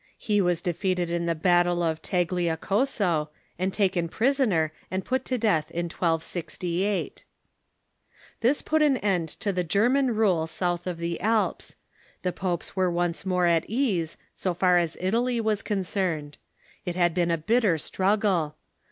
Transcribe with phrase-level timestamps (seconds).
[0.17, 5.69] He >vas defeated in the battle of Tagliacozzo, and taken prisoner and put to death
[5.69, 7.23] in 1268.
[8.39, 11.75] This put an end to the German rule south of the Alps.
[12.23, 16.39] The popes were once more at ease, so far as Italy was concerned.
[16.83, 18.55] It had been a bitter struggle.